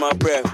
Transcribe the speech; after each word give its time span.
my 0.00 0.12
breath. 0.14 0.49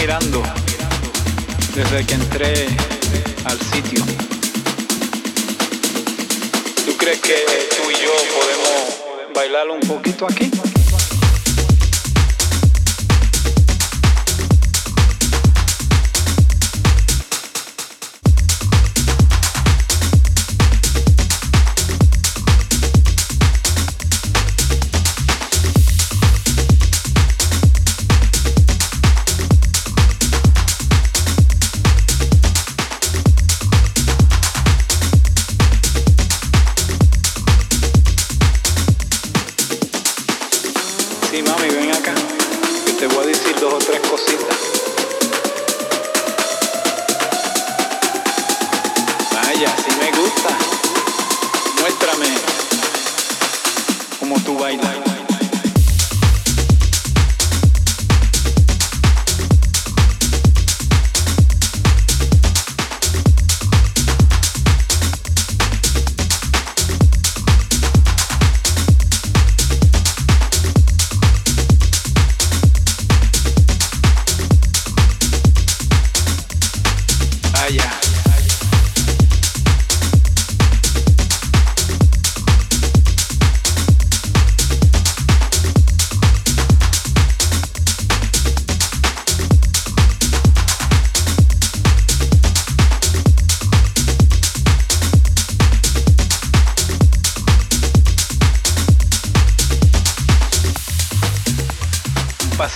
mirando. 0.00 0.42
Desde 1.74 2.06
que 2.06 2.14
entré 2.14 2.67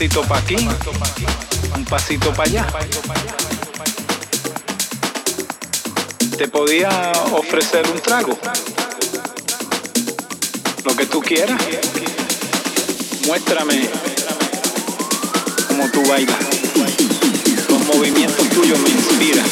pasito 0.02 0.22
para 0.22 0.40
aquí, 0.40 0.56
un 1.76 1.84
pasito 1.84 2.34
para 2.34 2.50
allá. 2.50 2.66
Te 6.36 6.48
podía 6.48 7.12
ofrecer 7.30 7.86
un 7.88 8.00
trago. 8.00 8.36
Lo 10.84 10.96
que 10.96 11.06
tú 11.06 11.20
quieras. 11.20 11.56
Muéstrame 13.28 13.88
cómo 15.68 15.88
tú 15.92 16.02
bailas. 16.08 16.36
Los 17.68 17.86
movimientos 17.94 18.48
tuyos 18.48 18.80
me 18.80 18.88
inspiran. 18.88 19.46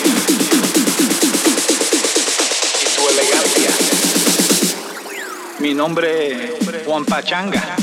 Y 2.82 2.96
tu 2.96 3.08
elegancia. 3.08 3.70
Mi 5.60 5.74
nombre 5.74 6.54
es 6.58 6.84
Juan 6.84 7.04
Pachanga. 7.04 7.76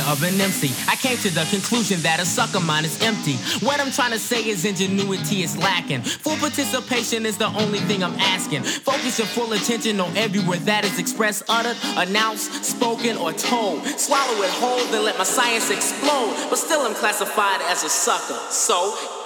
Of 0.00 0.22
an 0.22 0.40
MC. 0.40 0.70
I 0.88 0.96
came 0.96 1.16
to 1.18 1.30
the 1.30 1.44
conclusion 1.50 2.00
that 2.02 2.20
a 2.20 2.24
sucker 2.24 2.60
mind 2.60 2.86
is 2.86 3.00
empty. 3.02 3.36
What 3.64 3.80
I'm 3.80 3.90
trying 3.90 4.12
to 4.12 4.18
say 4.18 4.46
is 4.46 4.64
ingenuity 4.64 5.42
is 5.42 5.56
lacking. 5.56 6.02
Full 6.02 6.36
participation 6.36 7.26
is 7.26 7.38
the 7.38 7.48
only 7.48 7.80
thing 7.80 8.02
I'm 8.02 8.18
asking. 8.18 8.62
Focus 8.62 9.18
your 9.18 9.28
full 9.28 9.52
attention 9.52 10.00
on 10.00 10.16
every 10.16 10.40
word 10.40 10.60
that 10.60 10.84
is 10.84 10.98
expressed, 10.98 11.44
uttered, 11.48 11.76
announced, 11.96 12.64
spoken, 12.64 13.16
or 13.16 13.32
told. 13.32 13.84
Swallow 13.98 14.42
it 14.42 14.50
whole, 14.50 14.84
then 14.92 15.04
let 15.04 15.18
my 15.18 15.24
science 15.24 15.70
explode. 15.70 16.34
But 16.48 16.56
still, 16.56 16.80
I'm 16.80 16.94
classified 16.94 17.60
as 17.62 17.84
a 17.84 17.88
sucker. 17.88 18.38
So, 18.50 19.21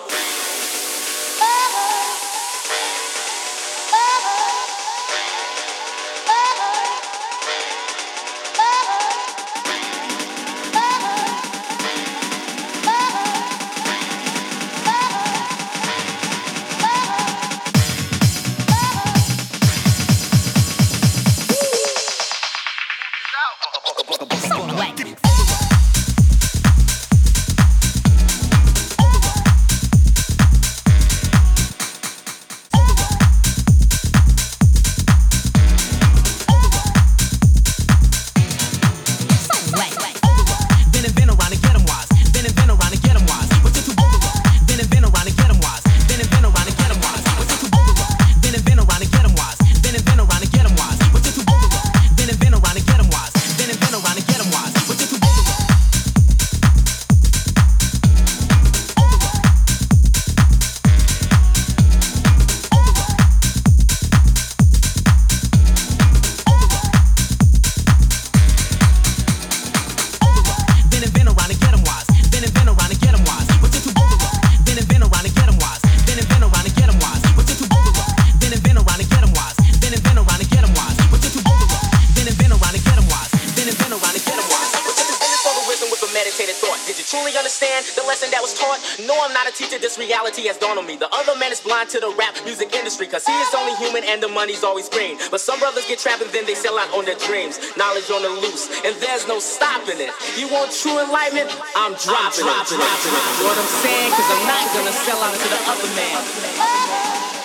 money's 94.47 94.62
always 94.62 94.88
green. 94.88 95.18
But 95.32 95.40
some 95.40 95.59
brothers 95.59 95.88
get 95.88 95.99
trapped 95.99 96.22
and 96.22 96.30
then 96.30 96.47
they 96.47 96.55
sell 96.55 96.78
out 96.78 96.86
on 96.94 97.05
their 97.05 97.18
dreams. 97.26 97.59
Knowledge 97.76 98.09
on 98.14 98.22
the 98.22 98.30
loose, 98.30 98.70
and 98.86 98.94
there's 99.03 99.26
no 99.26 99.40
stopping 99.40 99.99
it. 99.99 100.14
You 100.38 100.47
want 100.47 100.70
true 100.70 101.03
enlightenment? 101.03 101.51
I'm 101.74 101.99
dropping, 101.99 102.47
I'm 102.47 102.62
dropping 102.62 102.78
it. 102.78 102.86
Dropping 102.86 103.11
it. 103.11 103.26
You 103.26 103.42
know 103.42 103.51
what 103.51 103.59
I'm 103.59 103.74
saying? 103.82 104.11
Cause 104.14 104.30
I'm 104.30 104.47
not 104.47 104.64
gonna 104.70 104.94
sell 105.03 105.18
out 105.18 105.34
to 105.34 105.49
the 105.51 105.61
other 105.66 105.90
man. 105.99 107.36